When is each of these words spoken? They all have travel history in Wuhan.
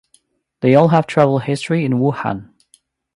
They 0.61 0.73
all 0.73 0.87
have 0.87 1.05
travel 1.05 1.37
history 1.37 1.85
in 1.85 1.99
Wuhan. 1.99 2.49